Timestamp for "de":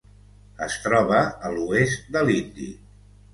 2.17-2.25